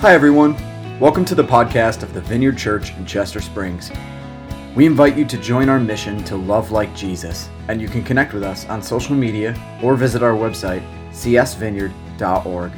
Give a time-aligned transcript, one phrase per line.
[0.00, 0.54] Hi, everyone.
[1.00, 3.90] Welcome to the podcast of the Vineyard Church in Chester Springs.
[4.74, 8.34] We invite you to join our mission to love like Jesus, and you can connect
[8.34, 12.72] with us on social media or visit our website, csvineyard.org.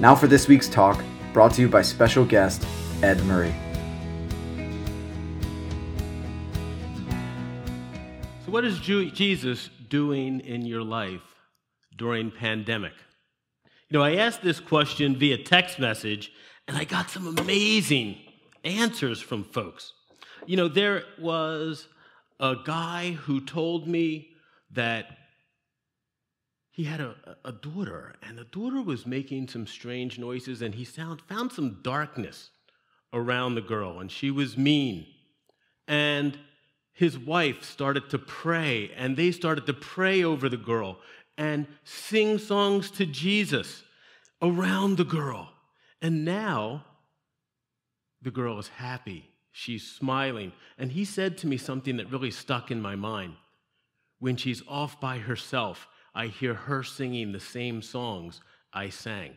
[0.00, 2.64] Now, for this week's talk, brought to you by special guest
[3.02, 3.52] Ed Murray.
[8.46, 11.34] So, what is Jesus doing in your life
[11.96, 12.92] during pandemic?
[13.90, 16.30] You know, I asked this question via text message,
[16.66, 18.18] and I got some amazing
[18.62, 19.94] answers from folks.
[20.44, 21.88] You know, there was
[22.38, 24.28] a guy who told me
[24.72, 25.06] that
[26.70, 27.14] he had a,
[27.46, 31.80] a daughter, and the daughter was making some strange noises, and he found, found some
[31.82, 32.50] darkness
[33.14, 35.06] around the girl, and she was mean.
[35.88, 36.38] And
[36.92, 40.98] his wife started to pray, and they started to pray over the girl
[41.38, 43.84] and sing songs to Jesus
[44.42, 45.50] around the girl.
[46.02, 46.84] And now
[48.20, 49.30] the girl is happy.
[49.52, 50.52] She's smiling.
[50.76, 53.34] And he said to me something that really stuck in my mind.
[54.18, 58.40] When she's off by herself, I hear her singing the same songs
[58.72, 59.36] I sang.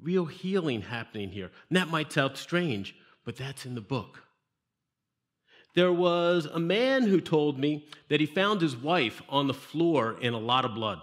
[0.00, 1.50] Real healing happening here.
[1.68, 4.22] And that might sound strange, but that's in the book.
[5.74, 10.16] There was a man who told me that he found his wife on the floor
[10.20, 11.00] in a lot of blood.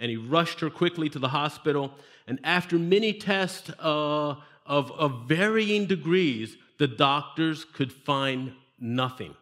[0.00, 1.92] And he rushed her quickly to the hospital.
[2.26, 4.34] And after many tests uh,
[4.66, 9.36] of, of varying degrees, the doctors could find nothing.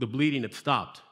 [0.00, 1.02] The bleeding had stopped.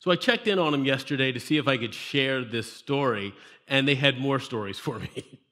[0.00, 3.32] So I checked in on him yesterday to see if I could share this story,
[3.68, 5.40] and they had more stories for me.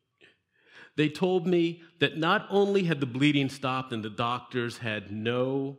[0.96, 5.76] They told me that not only had the bleeding stopped and the doctors had no,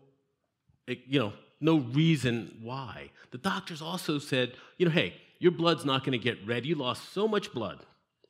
[0.86, 6.04] you know, no reason why, the doctors also said, you know, hey, your blood's not
[6.04, 6.66] going to get red.
[6.66, 7.86] You lost so much blood.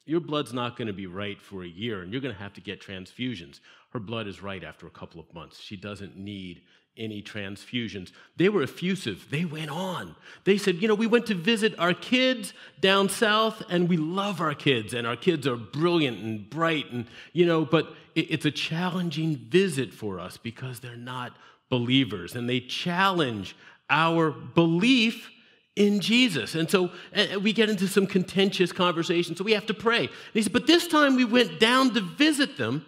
[0.05, 2.53] Your blood's not going to be right for a year, and you're going to have
[2.53, 3.59] to get transfusions.
[3.91, 5.59] Her blood is right after a couple of months.
[5.59, 6.61] She doesn't need
[6.97, 8.11] any transfusions.
[8.37, 9.27] They were effusive.
[9.29, 10.15] They went on.
[10.45, 14.41] They said, you know, we went to visit our kids down south and we love
[14.41, 18.51] our kids and our kids are brilliant and bright and, you know, but it's a
[18.51, 21.33] challenging visit for us because they're not
[21.69, 23.55] believers and they challenge
[23.89, 25.29] our belief
[25.75, 26.55] in Jesus.
[26.55, 29.37] And so eh, eh, we get into some contentious conversations.
[29.37, 30.01] So we have to pray.
[30.01, 32.85] And he said, but this time we went down to visit them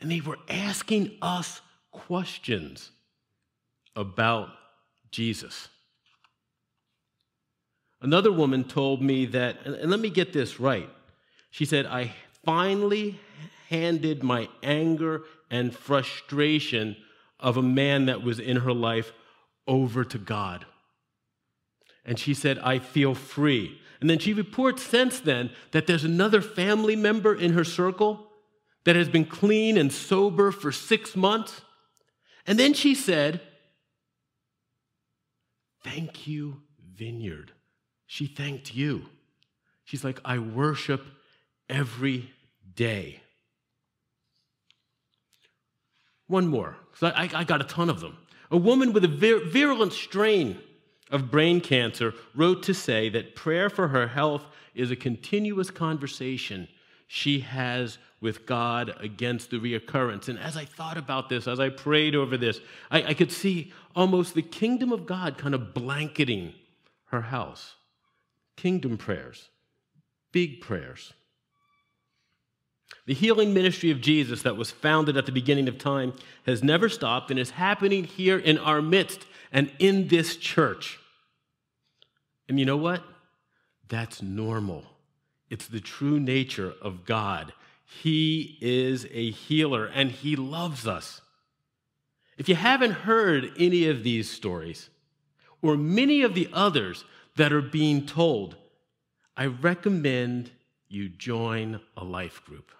[0.00, 1.60] and they were asking us
[1.90, 2.90] questions
[3.96, 4.48] about
[5.10, 5.68] Jesus.
[8.00, 10.88] Another woman told me that, and let me get this right.
[11.50, 12.14] She said, I
[12.44, 13.20] finally
[13.68, 16.96] handed my anger and frustration
[17.40, 19.12] of a man that was in her life
[19.66, 20.66] over to God.
[22.04, 23.80] And she said, I feel free.
[24.00, 28.26] And then she reports since then that there's another family member in her circle
[28.84, 31.60] that has been clean and sober for six months.
[32.46, 33.40] And then she said,
[35.82, 36.62] Thank you,
[36.94, 37.52] Vineyard.
[38.06, 39.06] She thanked you.
[39.84, 41.04] She's like, I worship
[41.68, 42.30] every
[42.74, 43.22] day.
[46.30, 48.16] One more, because I, I, got a ton of them.
[48.52, 50.60] A woman with a vir- virulent strain
[51.10, 56.68] of brain cancer wrote to say that prayer for her health is a continuous conversation
[57.08, 60.28] she has with God against the reoccurrence.
[60.28, 62.60] And as I thought about this, as I prayed over this,
[62.92, 66.54] I, I could see almost the kingdom of God kind of blanketing
[67.06, 67.74] her house.
[68.56, 69.48] Kingdom prayers,
[70.30, 71.12] big prayers.
[73.06, 76.12] The healing ministry of Jesus that was founded at the beginning of time
[76.46, 80.98] has never stopped and is happening here in our midst and in this church.
[82.48, 83.02] And you know what?
[83.88, 84.84] That's normal.
[85.48, 87.52] It's the true nature of God.
[87.84, 91.20] He is a healer and He loves us.
[92.38, 94.88] If you haven't heard any of these stories,
[95.62, 97.04] or many of the others
[97.36, 98.56] that are being told,
[99.36, 100.50] I recommend
[100.88, 102.72] you join a life group.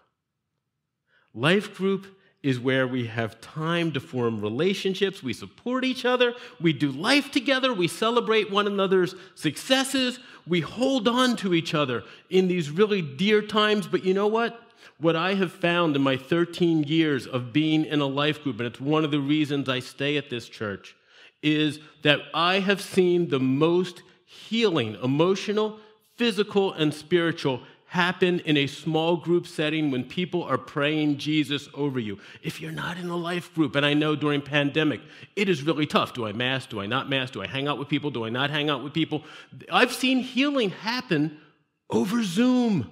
[1.35, 2.07] Life group
[2.43, 7.31] is where we have time to form relationships, we support each other, we do life
[7.31, 13.03] together, we celebrate one another's successes, we hold on to each other in these really
[13.03, 13.87] dear times.
[13.87, 14.59] But you know what?
[14.99, 18.67] What I have found in my 13 years of being in a life group, and
[18.67, 20.97] it's one of the reasons I stay at this church,
[21.43, 25.79] is that I have seen the most healing, emotional,
[26.17, 31.99] physical, and spiritual happen in a small group setting when people are praying Jesus over
[31.99, 32.17] you.
[32.41, 35.01] If you're not in a life group, and I know during pandemic,
[35.35, 36.15] it is really tough.
[36.15, 36.69] Do I mask?
[36.69, 37.33] Do I not mask?
[37.33, 38.13] Do I hang out with people?
[38.13, 39.25] Do I not hang out with people?
[39.73, 41.41] I've seen healing happen
[41.91, 42.89] over Zoom.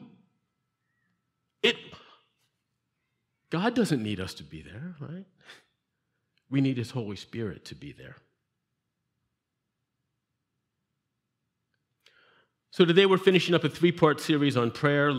[1.63, 1.77] It
[3.51, 5.27] God doesn't need us to be there, right?
[6.51, 8.17] We need his Holy Spirit to be there.
[12.79, 15.13] So today we're finishing up a three-part series on prayer.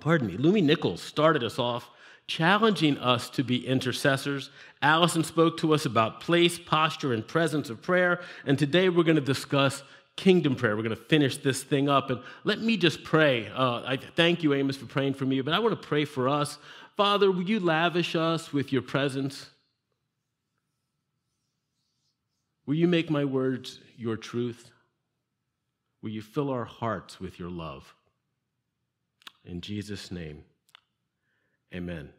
[0.00, 1.88] Pardon me, Lumi Nichols started us off
[2.26, 4.50] challenging us to be intercessors.
[4.82, 8.20] Allison spoke to us about place, posture, and presence of prayer.
[8.46, 9.84] And today we're going to discuss
[10.16, 10.74] kingdom prayer.
[10.74, 12.10] We're going to finish this thing up.
[12.10, 13.46] And let me just pray.
[13.54, 16.28] Uh, I thank you, Amos, for praying for me, but I want to pray for
[16.28, 16.58] us.
[16.96, 19.50] Father, will you lavish us with your presence?
[22.66, 24.72] Will you make my words your truth?
[26.06, 27.92] Will you fill our hearts with your love?
[29.44, 30.44] In Jesus' name,
[31.74, 32.10] amen.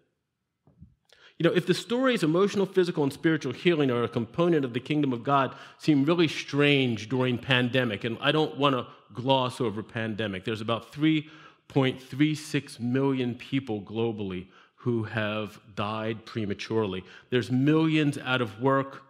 [1.37, 4.81] You know, if the stories, emotional, physical, and spiritual healing are a component of the
[4.81, 9.81] kingdom of God, seem really strange during pandemic, and I don't want to gloss over
[9.81, 10.43] pandemic.
[10.43, 17.05] There's about 3.36 million people globally who have died prematurely.
[17.29, 19.03] There's millions out of work,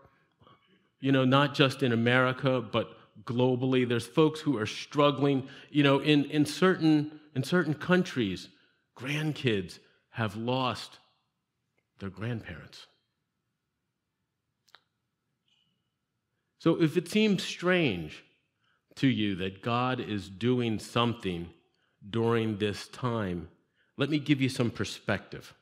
[0.99, 2.93] you know, not just in America, but
[3.23, 3.87] globally.
[3.87, 5.47] There's folks who are struggling.
[5.69, 8.49] You know, in, in, certain, in certain countries,
[8.97, 9.79] grandkids
[10.11, 10.97] have lost
[11.99, 12.87] their grandparents.
[16.59, 18.23] So if it seems strange
[18.95, 21.49] to you that God is doing something
[22.09, 23.47] during this time,
[23.95, 25.53] let me give you some perspective.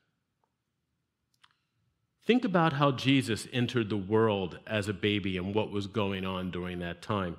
[2.26, 6.50] Think about how Jesus entered the world as a baby and what was going on
[6.50, 7.38] during that time.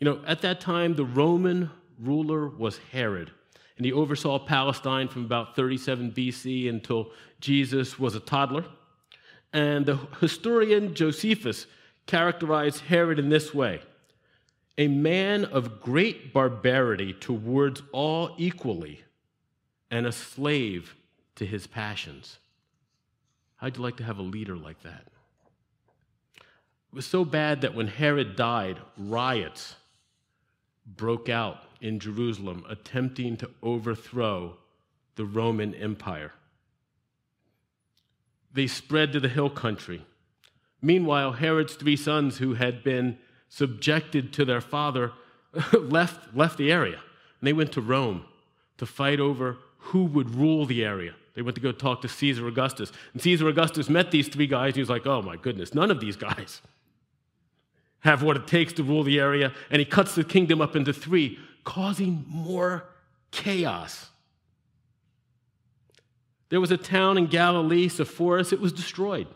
[0.00, 3.30] You know, at that time, the Roman ruler was Herod,
[3.76, 7.10] and he oversaw Palestine from about 37 BC until
[7.40, 8.64] Jesus was a toddler.
[9.52, 11.66] And the historian Josephus
[12.06, 13.80] characterized Herod in this way
[14.78, 19.00] a man of great barbarity towards all equally,
[19.90, 20.94] and a slave
[21.36, 22.38] to his passions.
[23.56, 25.06] How'd you like to have a leader like that?
[26.36, 29.76] It was so bad that when Herod died, riots
[30.86, 34.56] broke out in Jerusalem attempting to overthrow
[35.16, 36.32] the Roman Empire.
[38.52, 40.06] They spread to the hill country.
[40.80, 43.18] Meanwhile, Herod's three sons, who had been
[43.48, 45.12] subjected to their father,
[45.72, 47.00] left, left the area.
[47.40, 48.24] And they went to Rome
[48.78, 51.14] to fight over who would rule the area.
[51.36, 52.90] They went to go talk to Caesar Augustus.
[53.12, 55.90] And Caesar Augustus met these three guys, and he was like, oh my goodness, none
[55.90, 56.62] of these guys
[58.00, 59.52] have what it takes to rule the area.
[59.70, 62.84] And he cuts the kingdom up into three, causing more
[63.30, 64.08] chaos.
[66.48, 69.26] There was a town in Galilee, Sepphoris, it was destroyed.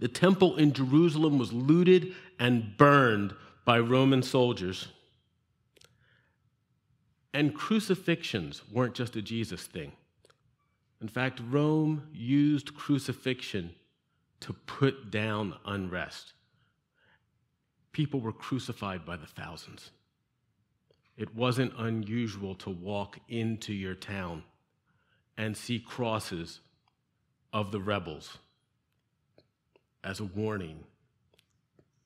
[0.00, 3.34] The temple in Jerusalem was looted and burned
[3.64, 4.88] by Roman soldiers.
[7.32, 9.92] And crucifixions weren't just a Jesus thing.
[11.04, 13.72] In fact, Rome used crucifixion
[14.40, 16.32] to put down unrest.
[17.92, 19.90] People were crucified by the thousands.
[21.18, 24.44] It wasn't unusual to walk into your town
[25.36, 26.60] and see crosses
[27.52, 28.38] of the rebels
[30.02, 30.84] as a warning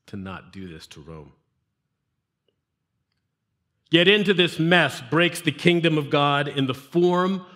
[0.06, 1.34] to not do this to Rome.
[3.90, 7.46] Get into this mess breaks the kingdom of God in the form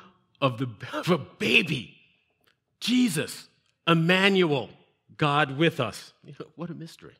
[0.42, 1.96] of, the, of a baby,
[2.80, 3.48] Jesus,
[3.86, 4.68] Emmanuel,
[5.16, 6.12] God with us.
[6.24, 7.14] You know, what a mystery.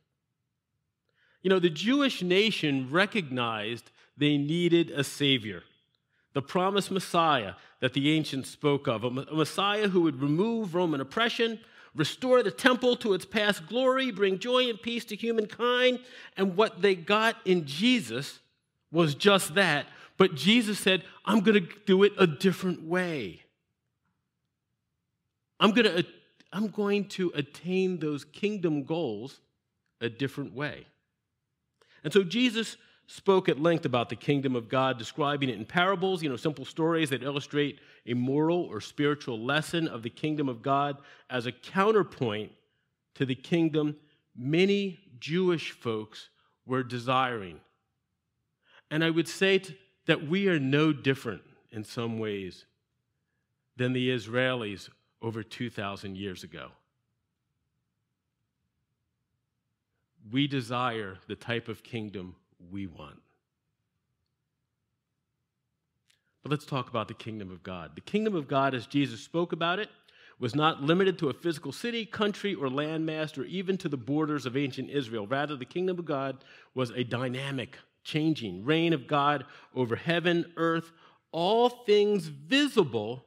[1.43, 5.63] You know, the Jewish nation recognized they needed a Savior,
[6.35, 11.61] the promised Messiah that the ancients spoke of, a Messiah who would remove Roman oppression,
[11.95, 16.01] restore the temple to its past glory, bring joy and peace to humankind.
[16.37, 18.41] And what they got in Jesus
[18.91, 19.87] was just that.
[20.17, 23.43] But Jesus said, I'm going to do it a different way.
[25.59, 26.03] I'm going to, uh,
[26.53, 29.41] I'm going to attain those kingdom goals
[30.01, 30.87] a different way.
[32.05, 32.77] And so Jesus
[33.07, 36.65] spoke at length about the kingdom of God, describing it in parables, you know, simple
[36.65, 40.97] stories that illustrate a moral or spiritual lesson of the kingdom of God
[41.31, 42.53] as a counterpoint
[43.15, 43.97] to the kingdom
[44.37, 46.31] many Jewish folks
[46.67, 47.61] were desiring.
[48.91, 52.65] And I would say t- that we are no different in some ways
[53.77, 54.89] than the Israelis
[55.21, 56.71] over 2,000 years ago.
[60.31, 62.37] we desire the type of kingdom
[62.71, 63.21] we want.
[66.43, 67.93] But let's talk about the kingdom of God.
[67.95, 69.89] The kingdom of God, as Jesus spoke about it,
[70.39, 74.45] was not limited to a physical city, country, or landmass, or even to the borders
[74.45, 75.27] of ancient Israel.
[75.27, 76.45] Rather, the kingdom of God
[76.75, 79.45] was a dynamic, changing reign of God
[79.75, 80.93] over heaven, earth,
[81.31, 83.25] all things visible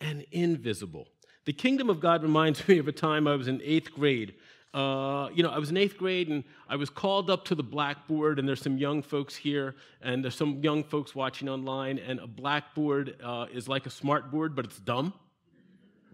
[0.00, 1.06] and invisible.
[1.46, 4.34] The kingdom of God reminds me of a time I was in eighth grade.
[4.74, 7.62] Uh, you know, I was in eighth grade and I was called up to the
[7.62, 12.20] blackboard, and there's some young folks here, and there's some young folks watching online, and
[12.20, 15.14] a blackboard uh, is like a smart board, but it's dumb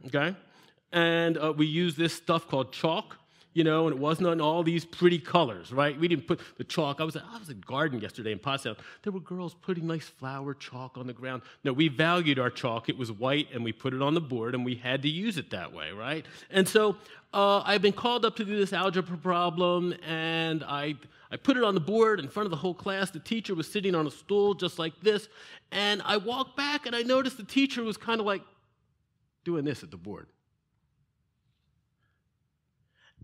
[0.07, 0.37] okay?
[0.93, 3.17] And uh, we use this stuff called chalk,
[3.55, 5.99] you know, and it wasn't on all these pretty colors, right?
[5.99, 7.01] We didn't put the chalk.
[7.01, 8.77] I was, at, I was at garden yesterday in Pottstown.
[9.03, 11.43] There were girls putting nice flower chalk on the ground.
[11.63, 12.89] No, we valued our chalk.
[12.89, 15.39] It was white, and we put it on the board, and we had to use
[15.39, 16.27] it that way, right?
[16.51, 16.97] And so
[17.33, 20.97] uh, I've been called up to do this algebra problem, and I,
[21.31, 23.13] I put it on the board in front of the whole class.
[23.13, 25.29] The teacher was sitting on a stool just like this,
[25.71, 28.43] and I walked back, and I noticed the teacher was kind of like
[29.45, 30.27] doing this at the board.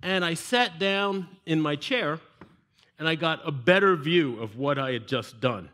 [0.03, 2.21] And I sat down in my chair
[2.99, 5.71] and I got a better view of what I had just done.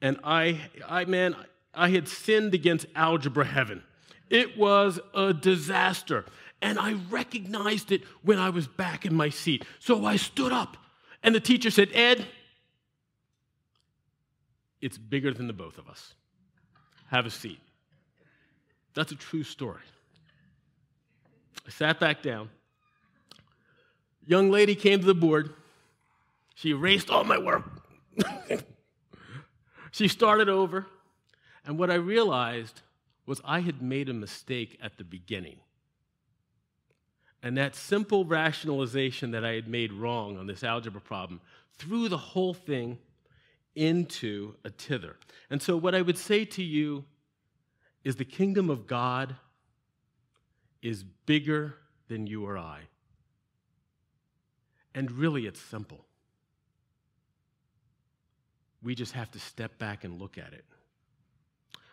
[0.00, 1.36] And I, I man,
[1.74, 3.82] I had sinned against algebra heaven.
[4.30, 6.24] It was a disaster.
[6.62, 9.64] And I recognized it when I was back in my seat.
[9.78, 10.76] So I stood up
[11.22, 12.26] and the teacher said, Ed,
[14.80, 16.14] it's bigger than the both of us.
[17.10, 17.60] Have a seat.
[18.94, 19.80] That's a true story.
[21.66, 22.50] I sat back down.
[24.26, 25.54] Young lady came to the board.
[26.54, 27.64] She erased all my work.
[29.92, 30.86] she started over.
[31.66, 32.82] And what I realized
[33.26, 35.56] was I had made a mistake at the beginning.
[37.42, 41.40] And that simple rationalization that I had made wrong on this algebra problem
[41.76, 42.98] threw the whole thing
[43.74, 45.16] into a tither.
[45.50, 47.04] And so, what I would say to you
[48.02, 49.36] is the kingdom of God
[50.80, 51.76] is bigger
[52.08, 52.82] than you or I.
[54.94, 56.04] And really, it's simple.
[58.82, 60.64] We just have to step back and look at it.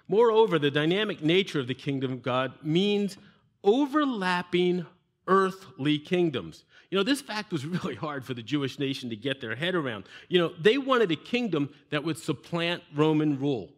[0.08, 3.18] Moreover, the dynamic nature of the kingdom of God means
[3.64, 4.86] overlapping
[5.28, 6.66] earthly kingdoms.
[6.90, 9.74] You know, this fact was really hard for the Jewish nation to get their head
[9.74, 10.04] around.
[10.28, 13.70] You know, they wanted a kingdom that would supplant Roman rule.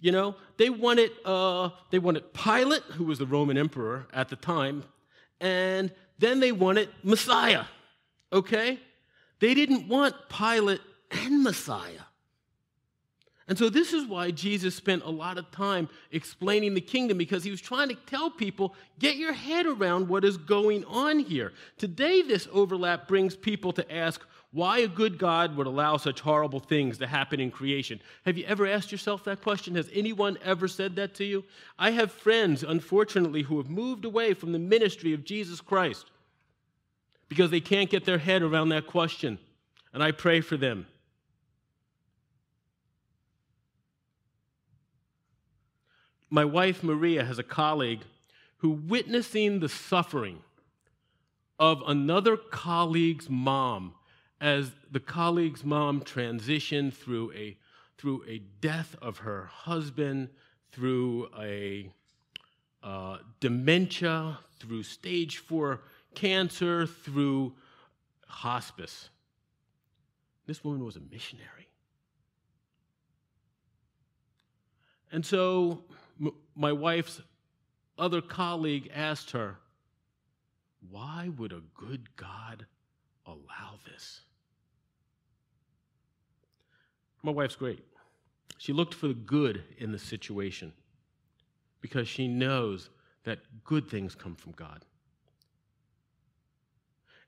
[0.00, 4.36] You know, they wanted, uh, they wanted Pilate, who was the Roman emperor at the
[4.36, 4.82] time,
[5.40, 7.64] and then they wanted Messiah,
[8.32, 8.80] okay?
[9.40, 12.06] They didn't want Pilate and Messiah.
[13.48, 17.42] And so, this is why Jesus spent a lot of time explaining the kingdom because
[17.42, 21.52] he was trying to tell people get your head around what is going on here.
[21.76, 26.60] Today, this overlap brings people to ask why a good God would allow such horrible
[26.60, 28.00] things to happen in creation.
[28.24, 29.74] Have you ever asked yourself that question?
[29.74, 31.44] Has anyone ever said that to you?
[31.78, 36.06] I have friends, unfortunately, who have moved away from the ministry of Jesus Christ
[37.32, 39.38] because they can't get their head around that question.
[39.94, 40.86] And I pray for them.
[46.28, 48.00] My wife, Maria, has a colleague
[48.58, 50.40] who, witnessing the suffering
[51.58, 53.94] of another colleague's mom,
[54.38, 57.56] as the colleague's mom transitioned through a,
[57.96, 60.28] through a death of her husband,
[60.70, 61.90] through a
[62.82, 65.80] uh, dementia, through stage four
[66.14, 67.54] cancer, through
[68.26, 69.10] hospice.
[70.46, 71.68] This woman was a missionary.
[75.12, 75.84] And so
[76.56, 77.20] my wife's
[77.98, 79.58] other colleague asked her,
[80.90, 82.66] Why would a good God
[83.26, 84.22] allow this?
[87.22, 87.84] My wife's great.
[88.58, 90.72] She looked for the good in the situation
[91.80, 92.90] because she knows
[93.24, 94.84] that good things come from God.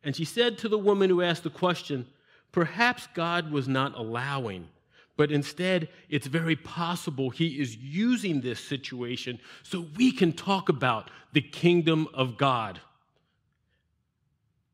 [0.04, 2.06] And she said to the woman who asked the question,
[2.52, 4.68] Perhaps God was not allowing,
[5.16, 11.10] but instead, it's very possible He is using this situation so we can talk about
[11.32, 12.80] the kingdom of God.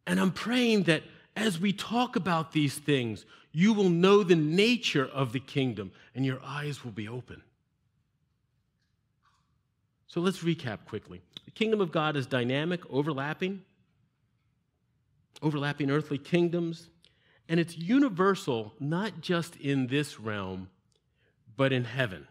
[0.06, 1.04] And I'm praying that
[1.36, 6.26] as we talk about these things, you will know the nature of the kingdom and
[6.26, 7.40] your eyes will be open.
[10.06, 11.22] So let's recap quickly.
[11.44, 13.62] The kingdom of God is dynamic, overlapping,
[15.42, 16.88] overlapping earthly kingdoms,
[17.48, 20.68] and it's universal, not just in this realm,
[21.56, 22.26] but in heaven.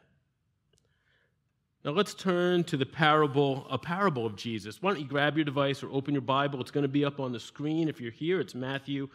[1.83, 4.81] Now let's turn to the parable, a parable of Jesus.
[4.81, 6.59] Why don't you grab your device or open your Bible?
[6.59, 8.41] It's going to be up on the screen if you're here.
[8.41, 9.07] It's Matthew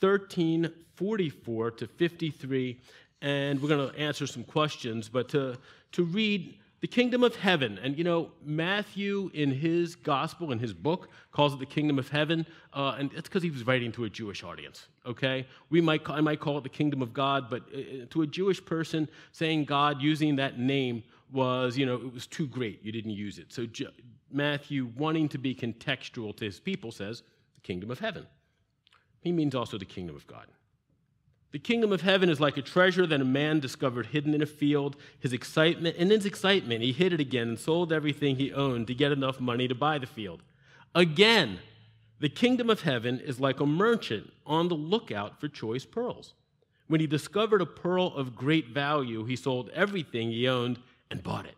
[0.00, 2.80] 13, 44 to 53.
[3.22, 5.58] and we're going to answer some questions, but to,
[5.92, 7.78] to read the kingdom of heaven.
[7.82, 12.08] And you know, Matthew in his gospel, in his book, calls it the kingdom of
[12.08, 14.88] heaven, uh, and it's because he was writing to a Jewish audience.
[15.04, 18.26] Okay, we might I might call it the kingdom of God, but uh, to a
[18.26, 21.02] Jewish person, saying God using that name
[21.32, 22.84] was, you know, it was too great.
[22.84, 23.52] You didn't use it.
[23.52, 23.66] So
[24.30, 27.22] Matthew, wanting to be contextual to his people, says
[27.54, 28.26] the kingdom of heaven.
[29.20, 30.46] He means also the kingdom of God.
[31.56, 34.46] The kingdom of heaven is like a treasure that a man discovered hidden in a
[34.46, 34.94] field.
[35.20, 38.94] His excitement, in his excitement, he hid it again and sold everything he owned to
[38.94, 40.42] get enough money to buy the field.
[40.94, 41.60] Again,
[42.20, 46.34] the kingdom of heaven is like a merchant on the lookout for choice pearls.
[46.88, 50.78] When he discovered a pearl of great value, he sold everything he owned
[51.10, 51.56] and bought it.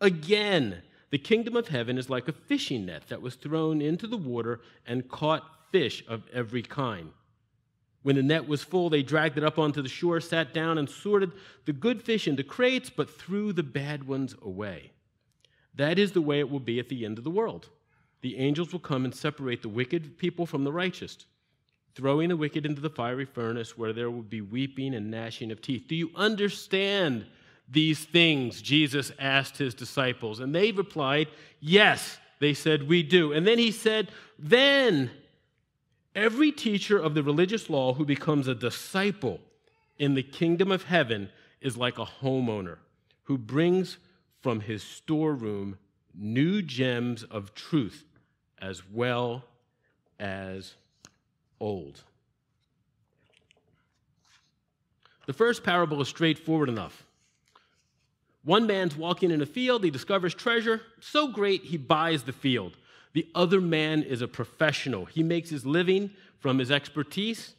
[0.00, 4.16] Again, the kingdom of heaven is like a fishing net that was thrown into the
[4.16, 7.10] water and caught fish of every kind.
[8.02, 10.88] When the net was full, they dragged it up onto the shore, sat down, and
[10.88, 11.32] sorted
[11.64, 14.92] the good fish into crates, but threw the bad ones away.
[15.74, 17.68] That is the way it will be at the end of the world.
[18.20, 21.18] The angels will come and separate the wicked people from the righteous,
[21.94, 25.60] throwing the wicked into the fiery furnace where there will be weeping and gnashing of
[25.60, 25.84] teeth.
[25.88, 27.26] Do you understand
[27.68, 28.62] these things?
[28.62, 30.40] Jesus asked his disciples.
[30.40, 31.28] And they replied,
[31.60, 32.18] Yes.
[32.40, 33.32] They said, We do.
[33.32, 35.10] And then he said, Then
[36.14, 39.40] Every teacher of the religious law who becomes a disciple
[39.98, 42.78] in the kingdom of heaven is like a homeowner
[43.24, 43.98] who brings
[44.40, 45.78] from his storeroom
[46.14, 48.04] new gems of truth
[48.60, 49.44] as well
[50.18, 50.74] as
[51.60, 52.02] old.
[55.26, 57.04] The first parable is straightforward enough.
[58.44, 62.76] One man's walking in a field, he discovers treasure, so great he buys the field.
[63.18, 65.04] The other man is a professional.
[65.04, 67.56] He makes his living from his expertise,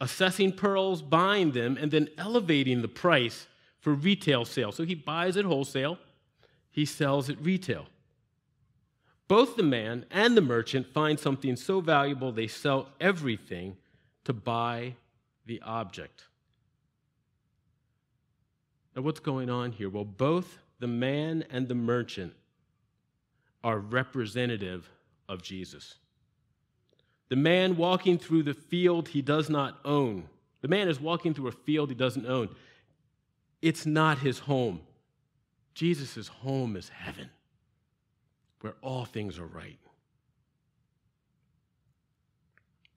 [0.00, 3.46] assessing pearls, buying them, and then elevating the price
[3.78, 4.72] for retail sale.
[4.72, 5.98] So he buys at wholesale,
[6.70, 7.88] he sells at retail.
[9.28, 13.76] Both the man and the merchant find something so valuable they sell everything
[14.24, 14.94] to buy
[15.44, 16.24] the object.
[18.96, 19.90] Now, what's going on here?
[19.90, 22.32] Well, both the man and the merchant
[23.62, 24.90] are representative
[25.28, 25.96] of Jesus.
[27.28, 30.28] The man walking through the field he does not own.
[30.62, 32.48] The man is walking through a field he doesn't own.
[33.62, 34.80] It's not his home.
[35.74, 37.30] Jesus' home is heaven,
[38.60, 39.78] where all things are right.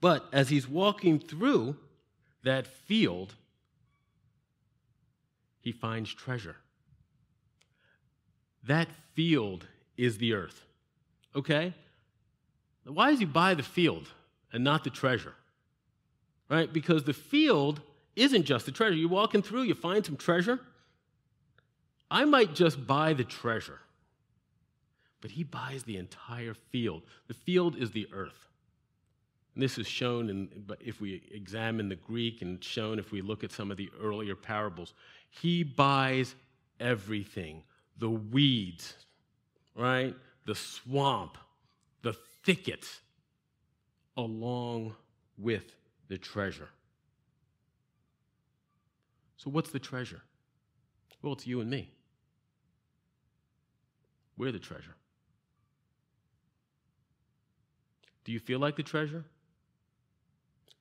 [0.02, 1.78] But as he's walking through
[2.44, 3.36] that field,
[5.62, 6.58] he finds treasure.
[8.66, 9.68] That field
[9.98, 10.66] is the earth.
[11.36, 11.74] Okay?
[12.86, 14.10] Why does he buy the field
[14.52, 15.34] and not the treasure?
[16.50, 16.72] Right?
[16.72, 17.82] Because the field
[18.16, 18.96] isn't just the treasure.
[18.96, 20.60] You're walking through, you find some treasure.
[22.12, 23.80] I might just buy the treasure,
[25.22, 27.02] but he buys the entire field.
[27.28, 28.48] The field is the earth.
[29.56, 33.44] And this is shown in, if we examine the Greek and shown if we look
[33.44, 34.94] at some of the earlier parables.
[35.30, 36.36] He buys
[36.80, 37.64] everything
[37.98, 38.96] the weeds,
[39.76, 40.16] right?
[40.46, 41.38] The swamp,
[42.02, 42.88] the thicket,
[44.18, 44.96] along
[45.38, 45.76] with
[46.08, 46.70] the treasure.
[49.38, 50.22] So, what's the treasure?
[51.22, 51.90] Well, it's you and me.
[54.38, 54.96] We're the treasure.
[58.26, 59.26] Do you feel like the treasure?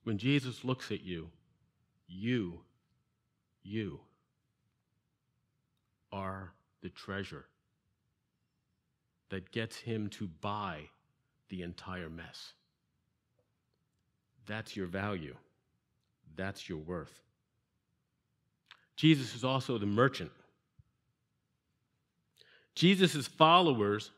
[0.03, 1.29] When Jesus looks at you,
[2.07, 2.59] you,
[3.63, 3.99] you
[6.11, 6.51] are
[6.81, 7.45] the treasure
[9.33, 10.79] that gets him to buy
[11.49, 12.53] the entire mess.
[14.45, 15.35] That's your value.
[16.35, 17.19] That's your worth.
[18.95, 20.29] Jesus is also the merchant.
[22.75, 24.11] Jesus' followers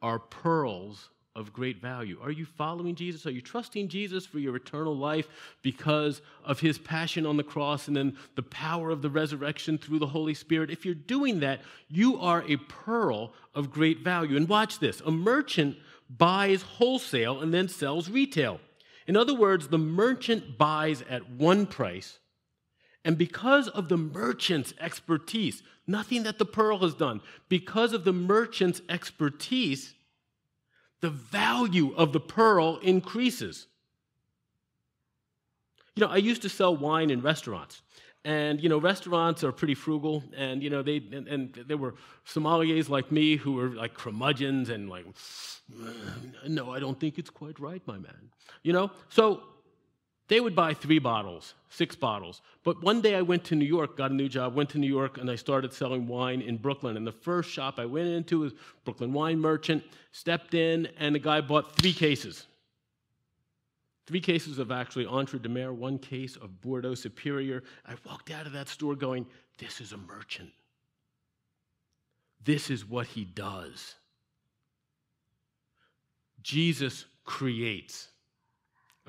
[0.00, 2.18] are pearls of great value.
[2.22, 3.26] Are you following Jesus?
[3.26, 5.26] Are you trusting Jesus for your eternal life
[5.62, 9.98] because of his passion on the cross and then the power of the resurrection through
[9.98, 10.70] the Holy Spirit?
[10.70, 14.36] If you're doing that, you are a pearl of great value.
[14.36, 15.76] And watch this a merchant
[16.08, 18.60] buys wholesale and then sells retail.
[19.06, 22.18] In other words, the merchant buys at one price,
[23.04, 28.14] and because of the merchant's expertise, nothing that the pearl has done, because of the
[28.14, 29.94] merchant's expertise,
[31.04, 33.66] the value of the pearl increases.
[35.94, 37.82] You know, I used to sell wine in restaurants.
[38.24, 40.24] And, you know, restaurants are pretty frugal.
[40.34, 41.94] And, you know, they, and, and there were
[42.26, 45.04] sommeliers like me who were like curmudgeons and like,
[46.48, 48.30] no, I don't think it's quite right, my man.
[48.62, 48.90] You know?
[49.10, 49.42] So
[50.28, 52.40] They would buy three bottles, six bottles.
[52.62, 54.88] But one day I went to New York, got a new job, went to New
[54.88, 56.96] York, and I started selling wine in Brooklyn.
[56.96, 61.18] And the first shop I went into was Brooklyn Wine Merchant, stepped in, and the
[61.18, 62.46] guy bought three cases.
[64.06, 67.62] Three cases of actually Entre-Deux-Mers, one case of Bordeaux Superior.
[67.86, 69.26] I walked out of that store going,
[69.58, 70.50] This is a merchant.
[72.44, 73.94] This is what he does.
[76.42, 78.08] Jesus creates.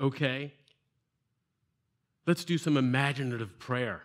[0.00, 0.52] Okay?
[2.26, 4.02] Let's do some imaginative prayer.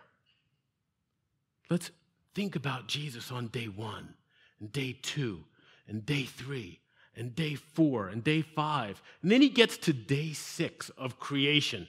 [1.68, 1.90] Let's
[2.34, 4.14] think about Jesus on day one,
[4.60, 5.44] and day two,
[5.88, 6.80] and day three,
[7.16, 9.02] and day four, and day five.
[9.22, 11.88] And then he gets to day six of creation.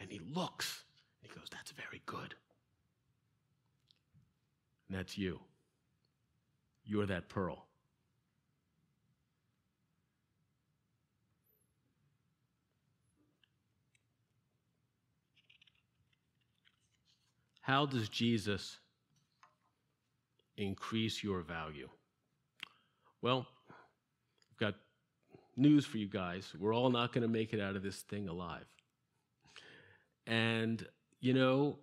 [0.00, 0.84] And he looks,
[1.22, 2.34] and he goes, That's very good.
[4.88, 5.40] And that's you.
[6.84, 7.63] You're that pearl.
[17.64, 18.78] How does Jesus
[20.58, 21.88] increase your value?
[23.22, 24.74] Well, I've got
[25.56, 26.52] news for you guys.
[26.60, 28.66] We're all not going to make it out of this thing alive.
[30.26, 30.86] And,
[31.20, 31.78] you know,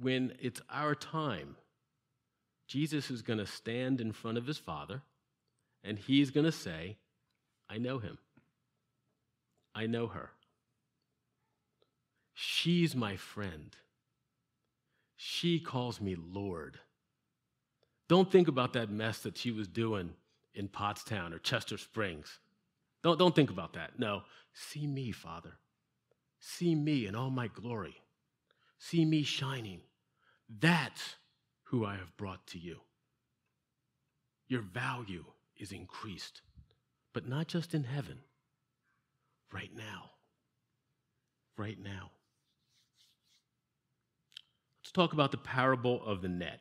[0.00, 1.54] when it's our time,
[2.66, 5.02] Jesus is going to stand in front of his Father
[5.84, 6.96] and he's going to say,
[7.70, 8.18] I know him.
[9.76, 10.32] I know her.
[12.34, 13.76] She's my friend.
[15.20, 16.78] She calls me Lord.
[18.08, 20.14] Don't think about that mess that she was doing
[20.54, 22.38] in Pottstown or Chester Springs.
[23.02, 23.98] Don't, don't think about that.
[23.98, 24.22] No,
[24.54, 25.58] see me, Father.
[26.38, 27.96] See me in all my glory.
[28.78, 29.80] See me shining.
[30.48, 31.16] That's
[31.64, 32.78] who I have brought to you.
[34.46, 35.24] Your value
[35.56, 36.42] is increased,
[37.12, 38.20] but not just in heaven,
[39.52, 40.10] right now.
[41.56, 42.12] Right now.
[44.88, 46.60] Let's talk about the parable of the net.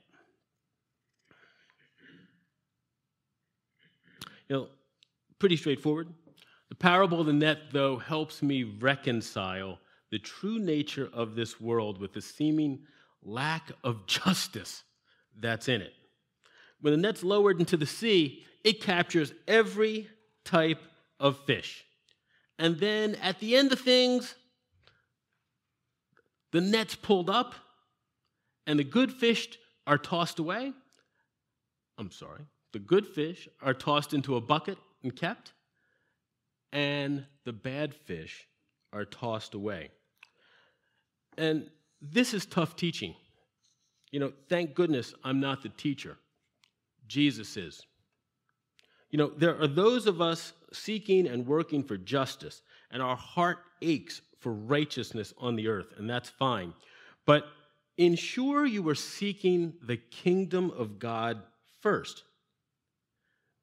[4.49, 4.67] You know,
[5.39, 6.09] pretty straightforward.
[6.67, 9.79] The parable of the net, though, helps me reconcile
[10.11, 12.79] the true nature of this world with the seeming
[13.23, 14.83] lack of justice
[15.39, 15.93] that's in it.
[16.81, 20.09] When the net's lowered into the sea, it captures every
[20.43, 20.81] type
[21.17, 21.85] of fish.
[22.59, 24.35] And then at the end of things,
[26.51, 27.55] the net's pulled up
[28.67, 29.47] and the good fish
[29.88, 30.73] are tossed away.
[31.97, 32.41] I'm sorry,
[32.73, 35.53] the good fish are tossed into a bucket and kept,
[36.71, 38.47] and the bad fish
[38.93, 39.89] are tossed away.
[41.38, 41.69] And
[42.01, 43.15] this is tough teaching.
[44.12, 46.17] You know, thank goodness I'm not the teacher.
[47.08, 47.82] Jesus is.
[49.10, 53.60] You know, there are those of us seeking and working for justice, and our heart
[53.82, 56.73] aches for righteousness on the earth, and that's fine.
[57.25, 57.45] But
[57.97, 61.41] ensure you are seeking the kingdom of God
[61.81, 62.23] first.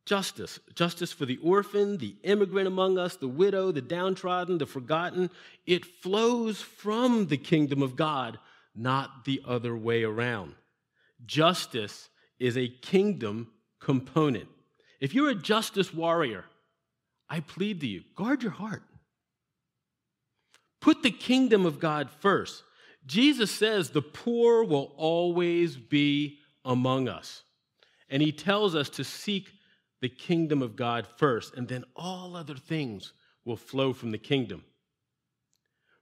[0.06, 5.30] Justice, justice for the orphan, the immigrant among us, the widow, the downtrodden, the forgotten.
[5.66, 8.38] It flows from the kingdom of God,
[8.74, 10.54] not the other way around.
[11.24, 14.48] Justice is a kingdom component.
[15.00, 16.44] If you're a justice warrior,
[17.28, 18.82] I plead to you guard your heart.
[20.80, 22.62] Put the kingdom of God first.
[23.06, 27.42] Jesus says the poor will always be among us.
[28.08, 29.50] And he tells us to seek
[30.00, 33.12] the kingdom of God first, and then all other things
[33.44, 34.64] will flow from the kingdom.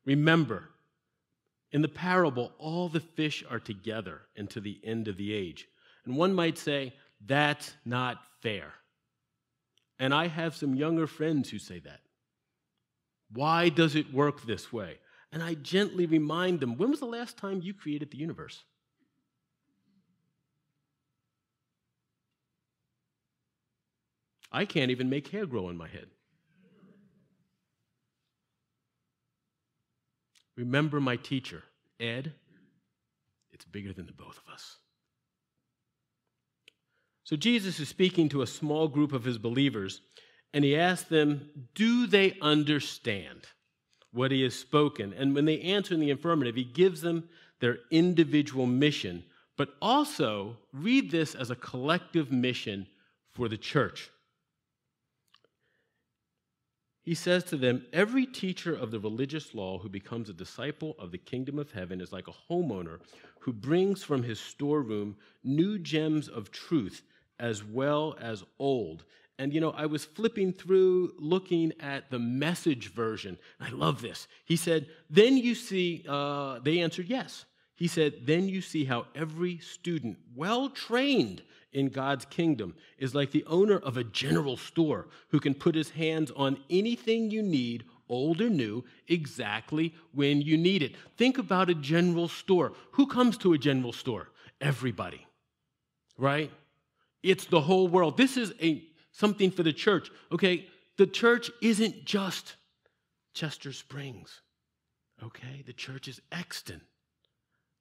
[0.05, 0.69] Remember,
[1.71, 5.67] in the parable, all the fish are together unto the end of the age.
[6.05, 8.75] And one might say, that's not fair.
[9.99, 12.01] And I have some younger friends who say that.
[13.33, 14.99] Why does it work this way?
[15.33, 18.65] And I gently remind them when was the last time you created the universe?
[24.53, 26.09] I can't even make hair grow in my head.
[30.57, 31.63] Remember my teacher,
[31.99, 32.35] Ed?
[33.53, 34.77] It's bigger than the both of us.
[37.25, 40.03] So Jesus is speaking to a small group of his believers,
[40.53, 43.47] and he asks them, Do they understand?
[44.13, 45.13] What he has spoken.
[45.13, 47.29] And when they answer in the affirmative, he gives them
[47.61, 49.25] their individual mission,
[49.57, 52.87] but also read this as a collective mission
[53.33, 54.11] for the church.
[57.05, 61.11] He says to them, Every teacher of the religious law who becomes a disciple of
[61.11, 63.01] the kingdom of heaven is like a homeowner
[63.41, 67.03] who brings from his storeroom new gems of truth
[67.41, 69.05] as well as old
[69.43, 73.37] And you know, I was flipping through looking at the message version.
[73.59, 74.29] I love this.
[74.45, 77.45] He said, Then you see, uh, they answered yes.
[77.75, 83.33] He said, Then you see how every student, well trained in God's kingdom, is like
[83.33, 87.83] the owner of a general store who can put his hands on anything you need,
[88.09, 90.95] old or new, exactly when you need it.
[91.17, 92.75] Think about a general store.
[92.93, 94.29] Who comes to a general store?
[94.61, 95.27] Everybody,
[96.17, 96.53] right?
[97.25, 98.17] It's the whole world.
[98.17, 100.11] This is a something for the church.
[100.33, 100.67] Okay,
[100.99, 102.57] the church isn't just
[103.35, 104.41] Chester Springs.
[105.23, 106.81] Okay, the church is Exton.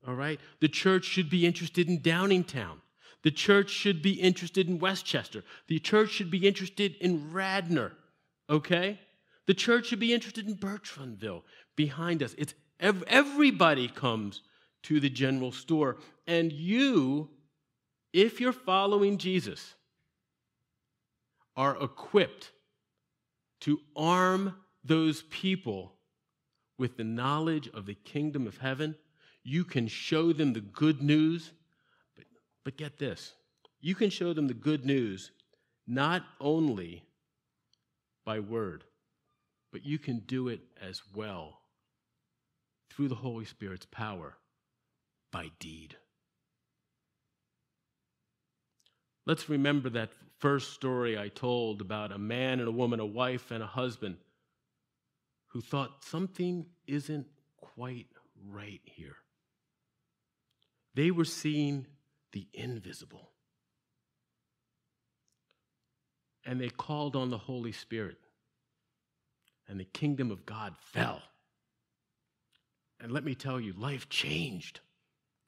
[0.08, 2.82] All right, the church should be interested in Downingtown.
[3.24, 5.44] The church should be interested in West Chester.
[5.68, 7.94] The church should be interested in Radnor.
[8.50, 9.00] Okay,
[9.46, 11.44] the church should be interested in Birchrunville
[11.76, 12.36] behind us.
[12.38, 14.42] It's everybody comes
[14.84, 17.30] to the general store, and you,
[18.12, 19.76] if you're following Jesus
[21.62, 22.52] are equipped
[23.62, 25.94] to arm those people
[26.80, 28.96] with the knowledge of the kingdom of heaven.
[29.44, 31.52] You can show them the good news,
[32.16, 32.26] but,
[32.64, 33.34] but get this
[33.82, 35.32] you can show them the good news
[35.88, 37.04] not only
[38.24, 38.84] by word,
[39.72, 41.62] but you can do it as well
[42.92, 44.38] through the Holy Spirit's power
[45.32, 45.96] by deed.
[49.26, 50.12] Let's remember that
[50.42, 54.18] first story I told about a man and a woman, a wife and a husband,
[55.48, 57.28] who thought something isn't
[57.58, 58.08] quite
[58.50, 59.16] right here.
[60.96, 61.86] They were seeing
[62.32, 63.30] the invisible.
[66.46, 68.18] And they called on the Holy Spirit,
[69.68, 71.22] and the kingdom of God fell.
[73.00, 74.80] And let me tell you, life changed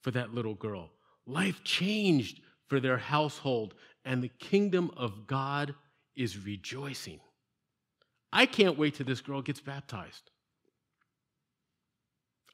[0.01, 0.91] for that little girl.
[1.25, 3.73] Life changed for their household,
[4.05, 5.75] and the kingdom of God
[6.15, 7.19] is rejoicing.
[8.31, 10.31] I can't wait till this girl gets baptized.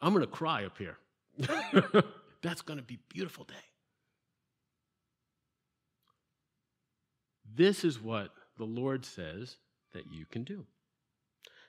[0.02, 0.98] I'm going to cry up here.
[2.42, 3.54] That's going to be a beautiful day.
[7.56, 9.58] This is what the Lord says
[9.94, 10.66] that you can do.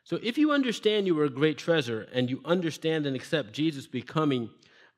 [0.04, 3.86] So, if you understand you are a great treasure and you understand and accept Jesus
[3.86, 4.50] becoming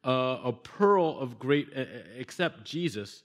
[0.04, 1.84] uh, a pearl of great, uh,
[2.18, 3.22] accept Jesus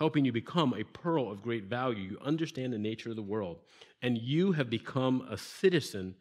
[0.00, 2.12] helping you become a pearl of great value.
[2.12, 3.58] You understand the nature of the world,
[4.00, 6.14] and you have become a citizen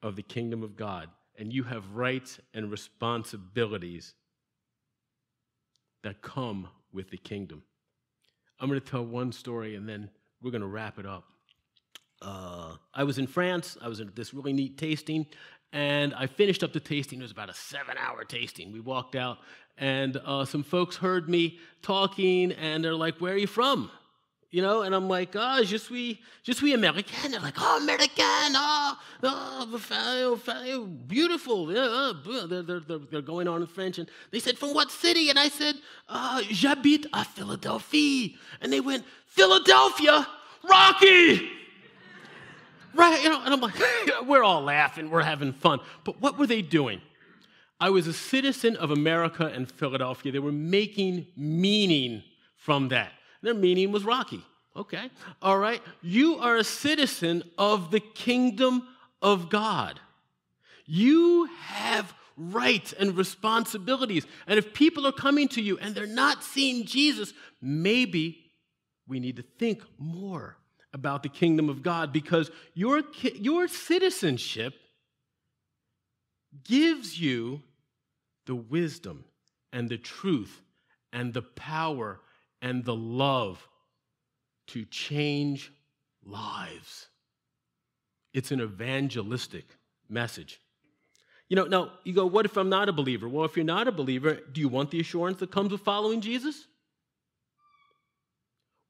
[0.00, 4.14] of the kingdom of God, and you have rights and responsibilities
[6.04, 7.64] that come with the kingdom.
[8.60, 10.08] I'm going to tell one story, and then
[10.40, 11.24] we're going to wrap it up.
[12.24, 13.76] Uh, I was in France.
[13.82, 15.26] I was at this really neat tasting,
[15.72, 17.18] and I finished up the tasting.
[17.18, 18.72] It was about a seven hour tasting.
[18.72, 19.38] We walked out,
[19.76, 23.90] and uh, some folks heard me talking, and they're like, Where are you from?
[24.50, 27.32] You know, and I'm like, oh, je suis, je suis American.
[27.32, 31.72] They're like, oh, American, oh, oh beautiful.
[31.72, 33.98] Yeah, they're, they're, they're, they're going on in French.
[33.98, 35.28] And they said, from what city?
[35.28, 35.74] And I said,
[36.08, 38.30] uh, j'habite à Philadelphia.
[38.60, 40.24] And they went, Philadelphia?
[40.62, 41.50] Rocky!
[42.94, 43.74] Right, you know, and I'm like,
[44.26, 45.80] we're all laughing, we're having fun.
[46.04, 47.00] But what were they doing?
[47.80, 50.32] I was a citizen of America and Philadelphia.
[50.32, 52.22] They were making meaning
[52.56, 53.12] from that.
[53.42, 54.42] Their meaning was Rocky.
[54.76, 55.10] Okay,
[55.42, 55.80] all right.
[56.02, 58.88] You are a citizen of the kingdom
[59.22, 60.00] of God.
[60.86, 64.26] You have rights and responsibilities.
[64.46, 68.52] And if people are coming to you and they're not seeing Jesus, maybe
[69.06, 70.56] we need to think more
[70.94, 73.02] about the kingdom of God because your,
[73.34, 74.74] your citizenship
[76.62, 77.62] gives you
[78.46, 79.24] the wisdom
[79.72, 80.62] and the truth
[81.12, 82.20] and the power
[82.62, 83.66] and the love
[84.68, 85.72] to change
[86.24, 87.08] lives.
[88.32, 89.64] It's an evangelistic
[90.08, 90.60] message.
[91.48, 93.28] You know, now you go, what if I'm not a believer?
[93.28, 96.20] Well, if you're not a believer, do you want the assurance that comes with following
[96.20, 96.66] Jesus?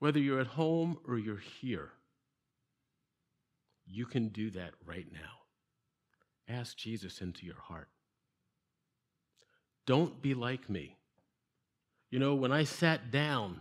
[0.05, 1.89] Whether you're at home or you're here,
[3.87, 5.41] you can do that right now.
[6.47, 7.89] Ask Jesus into your heart.
[9.87, 10.99] Don't be like me.
[12.11, 13.61] You know, when I sat down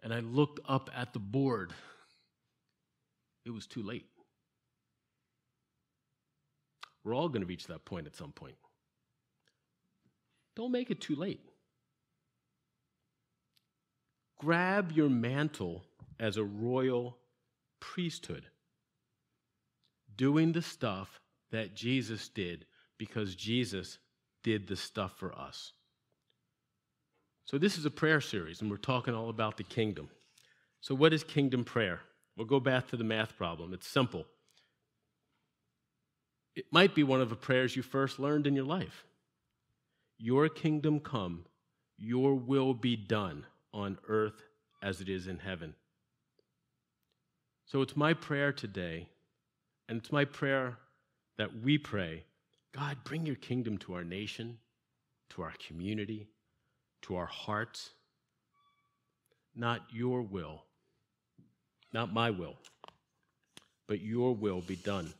[0.00, 1.72] and I looked up at the board,
[3.44, 4.06] it was too late.
[7.02, 8.54] We're all going to reach that point at some point.
[10.54, 11.40] Don't make it too late.
[14.38, 15.84] Grab your mantle
[16.20, 17.16] as a royal
[17.80, 18.44] priesthood,
[20.16, 21.20] doing the stuff
[21.50, 22.64] that Jesus did
[22.98, 23.98] because Jesus
[24.44, 25.72] did the stuff for us.
[27.44, 30.08] So, this is a prayer series, and we're talking all about the kingdom.
[30.80, 32.00] So, what is kingdom prayer?
[32.36, 33.72] We'll go back to the math problem.
[33.72, 34.24] It's simple.
[36.54, 39.04] It might be one of the prayers you first learned in your life.
[40.18, 41.46] Your kingdom come,
[41.96, 44.42] your will be done on earth
[44.82, 45.74] as it is in heaven.
[47.66, 49.08] So it's my prayer today,
[49.88, 50.78] and it's my prayer
[51.36, 52.24] that we pray
[52.74, 54.58] God, bring your kingdom to our nation,
[55.30, 56.28] to our community,
[57.02, 57.90] to our hearts.
[59.56, 60.62] Not your will,
[61.92, 62.54] not my will,
[63.88, 65.12] but your will be done.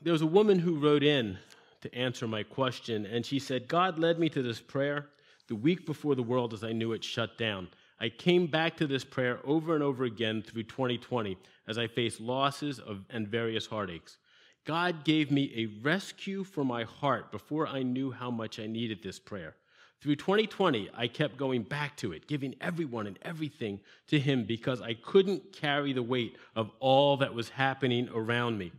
[0.00, 1.38] There was a woman who wrote in
[1.82, 5.06] to answer my question, and she said, God led me to this prayer
[5.48, 7.68] the week before the world as I knew it shut down.
[8.00, 11.36] I came back to this prayer over and over again through 2020
[11.68, 14.18] as I faced losses of, and various heartaches.
[14.64, 19.02] God gave me a rescue for my heart before I knew how much I needed
[19.02, 19.56] this prayer.
[20.00, 24.80] Through 2020, I kept going back to it, giving everyone and everything to Him because
[24.82, 28.72] I couldn't carry the weight of all that was happening around me.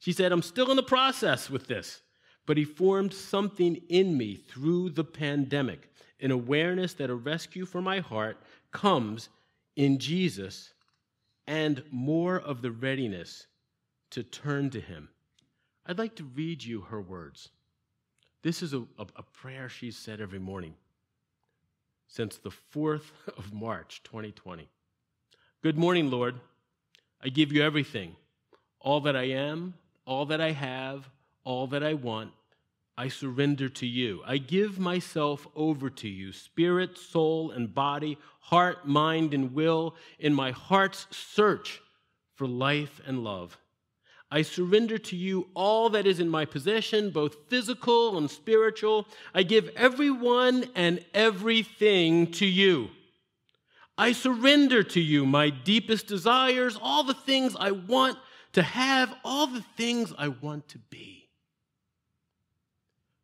[0.00, 2.02] She said, I'm still in the process with this,
[2.46, 7.82] but He formed something in me through the pandemic an awareness that a rescue for
[7.82, 8.38] my heart
[8.72, 9.28] comes
[9.76, 10.72] in Jesus
[11.46, 13.46] and more of the readiness
[14.10, 15.08] to turn to Him.
[15.84, 17.50] I'd like to read you her words.
[18.42, 20.74] This is a, a, a prayer she's said every morning
[22.08, 24.68] since the 4th of March, 2020.
[25.62, 26.36] Good morning, Lord.
[27.22, 28.14] I give you everything,
[28.80, 31.08] all that I am, all that I have,
[31.44, 32.32] all that I want.
[32.98, 34.22] I surrender to you.
[34.26, 40.32] I give myself over to you, spirit, soul, and body, heart, mind, and will, in
[40.32, 41.82] my heart's search
[42.34, 43.58] for life and love.
[44.30, 49.06] I surrender to you all that is in my possession, both physical and spiritual.
[49.34, 52.90] I give everyone and everything to you.
[53.98, 58.18] I surrender to you my deepest desires, all the things I want
[58.52, 61.15] to have, all the things I want to be.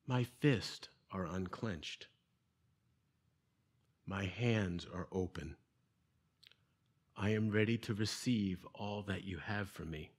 [0.07, 2.09] My fists are unclenched.
[4.05, 5.57] My hands are open.
[7.17, 10.11] I am ready to receive all that you have for me.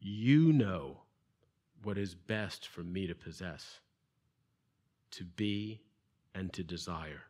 [0.00, 1.02] You know
[1.82, 3.80] what is best for me to possess,
[5.10, 5.82] to be,
[6.34, 7.24] and to desire.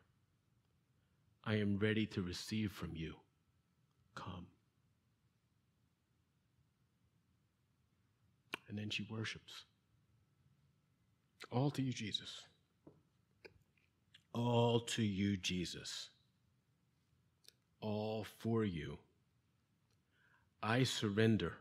[1.43, 3.15] I am ready to receive from you.
[4.15, 4.47] Come.
[8.69, 9.65] And then she worships.
[11.51, 12.41] All to you, Jesus.
[14.33, 16.09] All to you, Jesus.
[17.81, 18.97] All for you.
[20.61, 21.53] I surrender.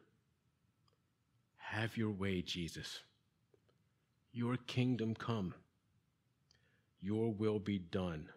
[1.57, 3.01] Have your way, Jesus.
[4.33, 5.55] Your kingdom come.
[7.01, 8.29] Your will be done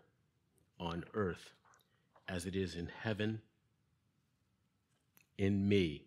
[0.80, 1.52] on earth
[2.28, 3.42] as it is in heaven,
[5.38, 6.06] in me,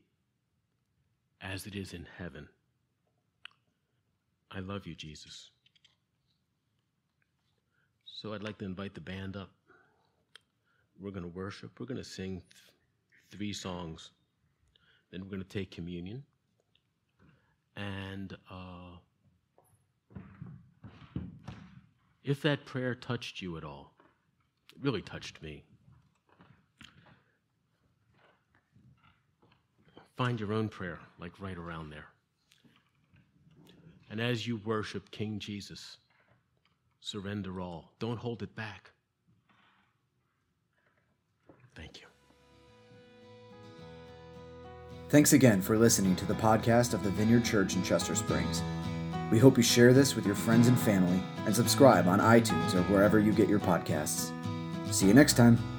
[1.40, 2.48] as it is in heaven.
[4.58, 5.50] I love you, Jesus.
[8.04, 9.50] So I'd like to invite the band up.
[11.00, 11.78] We're going to worship.
[11.78, 12.62] We're going to sing th-
[13.30, 14.10] three songs.
[15.12, 16.24] Then we're going to take communion.
[17.76, 18.96] And uh,
[22.24, 23.92] if that prayer touched you at all,
[24.74, 25.62] it really touched me.
[30.16, 32.06] Find your own prayer, like right around there.
[34.10, 35.98] And as you worship King Jesus,
[37.00, 37.92] surrender all.
[37.98, 38.90] Don't hold it back.
[41.74, 42.06] Thank you.
[45.08, 48.62] Thanks again for listening to the podcast of the Vineyard Church in Chester Springs.
[49.30, 52.82] We hope you share this with your friends and family and subscribe on iTunes or
[52.92, 54.32] wherever you get your podcasts.
[54.92, 55.77] See you next time.